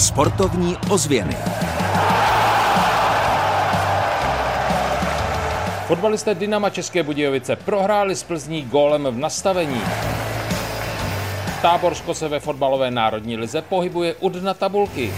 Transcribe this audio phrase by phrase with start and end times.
[0.00, 1.36] Sportovní ozvěny.
[5.86, 9.80] Fotbalisté Dynama České Budějovice prohráli s Plzní gólem v nastavení.
[11.62, 15.12] Táborsko se ve fotbalové národní lize pohybuje u dna tabulky.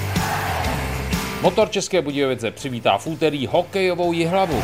[1.43, 4.63] Motor České Budějovice přivítá v úterý hokejovou jihlavu.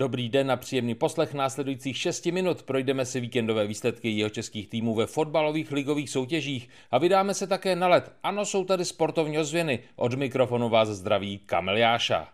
[0.00, 2.62] Dobrý den a příjemný poslech následujících 6 minut.
[2.62, 7.76] Projdeme si víkendové výsledky jeho českých týmů ve fotbalových ligových soutěžích a vydáme se také
[7.76, 8.12] na let.
[8.22, 9.78] Ano, jsou tady sportovní ozvěny.
[9.96, 12.28] Od mikrofonu vás zdraví Kamil Jáša.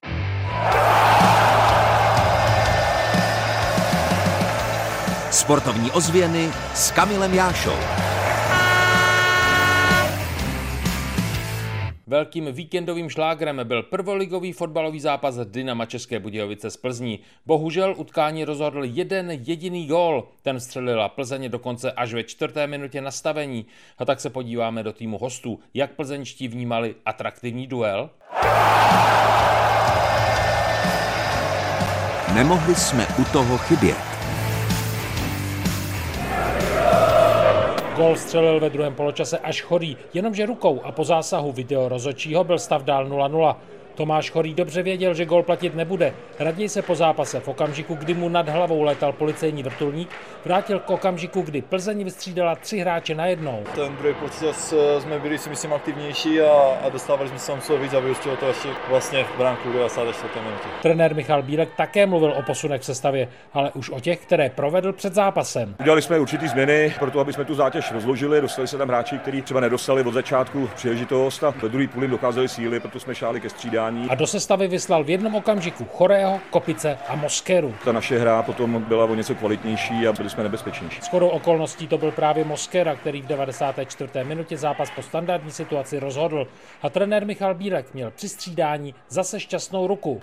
[5.30, 8.05] Sportovní ozvěny s Kamilem Jášou.
[12.08, 17.18] Velkým víkendovým šlágrem byl prvoligový fotbalový zápas Dynama České Budějovice z Plzní.
[17.46, 20.28] Bohužel utkání rozhodl jeden jediný gól.
[20.42, 23.66] Ten střelila Plzeň dokonce až ve čtvrté minutě nastavení.
[23.98, 28.10] A tak se podíváme do týmu hostů, jak plzeňští vnímali atraktivní duel.
[32.34, 34.15] Nemohli jsme u toho chybět.
[37.96, 42.58] Gol střelil ve druhém poločase až chorý, jenomže rukou a po zásahu video rozočího byl
[42.58, 43.56] stav dál 0-0.
[43.96, 46.14] Tomáš Chorý dobře věděl, že gol platit nebude.
[46.38, 50.10] Raději se po zápase v okamžiku, kdy mu nad hlavou letal policejní vrtulník,
[50.44, 53.64] vrátil k okamžiku, kdy Plzeň vystřídala tři hráče na jednou.
[53.74, 56.52] Ten druhý proces jsme byli si myslím aktivnější a,
[56.84, 60.28] a dostávali jsme se tam víc a vyústilo to ještě vlastně v bránku 94.
[60.44, 60.68] minutě.
[60.82, 64.92] Trenér Michal Bílek také mluvil o posunech v sestavě, ale už o těch, které provedl
[64.92, 65.74] před zápasem.
[65.80, 69.42] Udělali jsme určitý změny, proto aby jsme tu zátěž rozložili, dostali se tam hráči, kteří
[69.42, 73.50] třeba nedostali od začátku příležitost a ve druhý půli dokázali síly, proto jsme šáli ke
[73.50, 77.74] střídání a do sestavy vyslal v jednom okamžiku Chorého, Kopice a Moskeru.
[77.84, 81.00] Ta naše hra potom byla o něco kvalitnější a byli jsme nebezpečnější.
[81.02, 84.10] S chodou okolností to byl právě Moskera, který v 94.
[84.24, 86.46] minutě zápas po standardní situaci rozhodl.
[86.82, 90.20] A trenér Michal Bílek měl při střídání zase šťastnou ruku.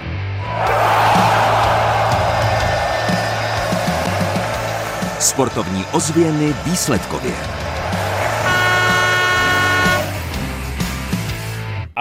[5.20, 7.62] Sportovní ozvěny výsledkově.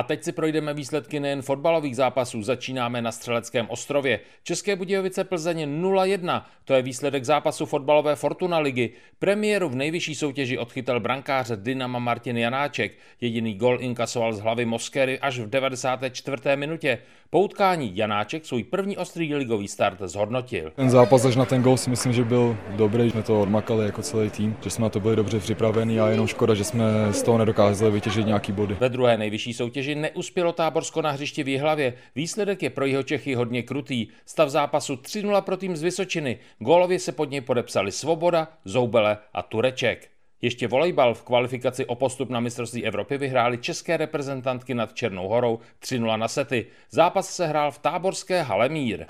[0.02, 2.42] A teď si projdeme výsledky nejen fotbalových zápasů.
[2.42, 4.20] Začínáme na Střeleckém ostrově.
[4.42, 6.42] České Budějovice Plzeň 0-1.
[6.64, 8.90] To je výsledek zápasu fotbalové Fortuna ligy.
[9.18, 12.92] Premiéru v nejvyšší soutěži odchytal brankáře Dynama Martin Janáček.
[13.20, 16.36] Jediný gol inkasoval z hlavy Moskery až v 94.
[16.56, 16.98] minutě.
[17.30, 20.72] Po utkání Janáček svůj první ostrý ligový start zhodnotil.
[20.76, 23.10] Ten zápas až na ten gol si myslím, že byl dobrý.
[23.10, 26.26] Jsme to odmakali jako celý tým, že jsme na to byli dobře připraveni a jenom
[26.26, 28.76] škoda, že jsme z toho nedokázali vytěžit nějaký body.
[28.80, 31.94] Ve druhé nejvyšší soutěži neuspělo Táborsko na hřišti v Jihlavě.
[32.14, 34.06] Výsledek je pro jeho Čechy hodně krutý.
[34.26, 36.38] Stav zápasu 3-0 pro tým z Vysočiny.
[36.58, 40.08] Gólově se pod něj podepsali Svoboda, Zoubele a Tureček.
[40.42, 45.58] Ještě volejbal v kvalifikaci o postup na mistrovství Evropy vyhráli české reprezentantky nad Černou horou
[45.82, 46.66] 3-0 na sety.
[46.90, 49.06] Zápas se hrál v táborské hale Mír.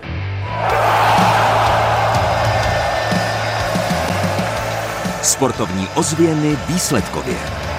[5.22, 7.71] Sportovní ozvěny výsledkově.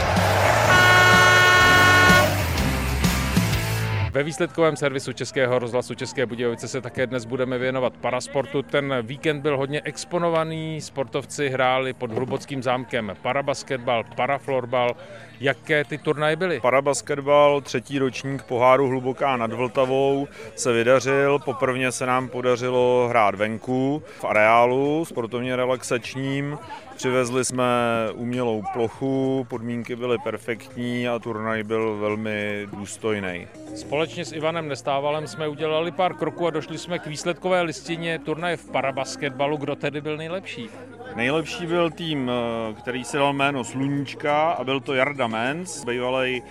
[4.13, 8.61] Ve výsledkovém servisu Českého rozhlasu České Budějovice se také dnes budeme věnovat parasportu.
[8.61, 14.95] Ten víkend byl hodně exponovaný, sportovci hráli pod Hlubockým zámkem parabasketbal, paraflorbal.
[15.39, 16.59] Jaké ty turnaje byly?
[16.59, 21.39] Parabasketbal, třetí ročník poháru Hluboká nad Vltavou se vydařil.
[21.39, 26.57] Poprvně se nám podařilo hrát venku v areálu sportovně relaxačním.
[27.03, 27.65] Přivezli jsme
[28.13, 33.47] umělou plochu, podmínky byly perfektní a turnaj byl velmi důstojný.
[33.75, 38.57] Společně s Ivanem Nestávalem jsme udělali pár kroků a došli jsme k výsledkové listině turnaje
[38.57, 39.57] v parabasketbalu.
[39.57, 40.69] Kdo tedy byl nejlepší?
[41.15, 46.43] Nejlepší byl tým, eh, který si dal jméno Sluníčka a byl to Jarda Menz, bývalý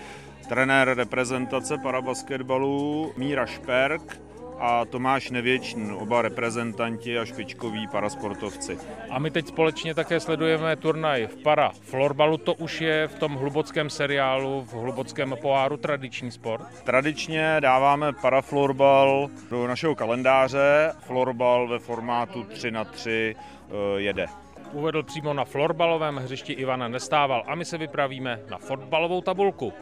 [0.49, 4.21] trenér reprezentace parabasketbalu Míra Šperk
[4.63, 8.79] a Tomáš Nevěčný, oba reprezentanti a špičkoví parasportovci.
[9.11, 13.35] A my teď společně také sledujeme turnaj v para florbalu, to už je v tom
[13.35, 16.67] hlubockém seriálu, v hlubockém poháru tradiční sport?
[16.85, 24.27] Tradičně dáváme paraflorbal do našeho kalendáře, florbal ve formátu 3 na 3 eh, jede
[24.73, 29.73] uvedl přímo na florbalovém hřišti Ivana Nestával a my se vypravíme na fotbalovou tabulku.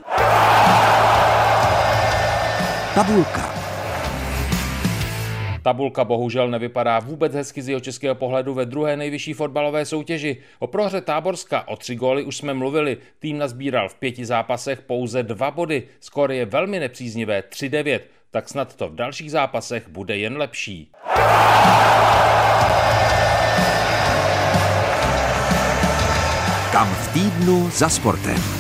[2.94, 3.59] Tabulka.
[5.62, 10.36] Tabulka bohužel nevypadá vůbec hezky z jeho českého pohledu ve druhé nejvyšší fotbalové soutěži.
[10.58, 12.96] O prohře Táborska o tři góly už jsme mluvili.
[13.18, 15.82] Tým nazbíral v pěti zápasech pouze dva body.
[16.00, 18.00] Skóre je velmi nepříznivé 3-9.
[18.30, 20.90] Tak snad to v dalších zápasech bude jen lepší.
[26.72, 28.59] Tam v týdnu za sportem.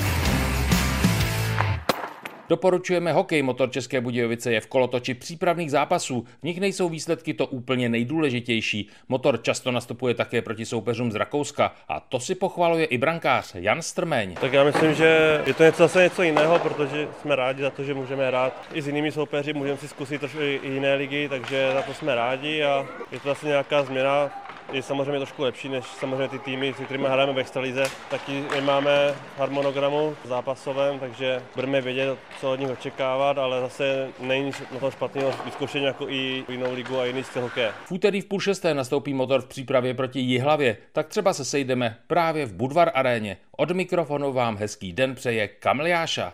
[2.50, 3.42] Doporučujeme hokej.
[3.42, 6.26] Motor České Budějovice je v kolotoči přípravných zápasů.
[6.40, 8.88] V nich nejsou výsledky to úplně nejdůležitější.
[9.08, 13.82] Motor často nastupuje také proti soupeřům z Rakouska a to si pochvaluje i brankář Jan
[13.82, 14.34] Strmeň.
[14.40, 17.84] Tak já myslím, že je to něco zase něco jiného, protože jsme rádi za to,
[17.84, 21.70] že můžeme hrát i s jinými soupeři, můžeme si zkusit trošku i jiné ligy, takže
[21.72, 24.30] za to jsme rádi a je to zase nějaká změna
[24.72, 27.84] je samozřejmě trošku lepší než samozřejmě ty týmy, s kterými hrajeme v extralize.
[28.10, 34.80] Taky máme harmonogramu zápasovém, takže budeme vědět, co od nich očekávat, ale zase není na
[34.80, 37.72] tom špatného vyzkoušení jako i jinou ligu a jiný styl hokeje.
[37.84, 41.96] V úterý v půl šesté nastoupí motor v přípravě proti Jihlavě, tak třeba se sejdeme
[42.06, 43.36] právě v Budvar aréně.
[43.56, 46.32] Od mikrofonu vám hezký den přeje Kamliáša.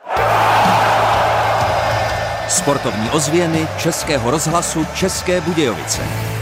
[2.49, 6.36] Sportovní ozvěny Českého rozhlasu České Budějovice.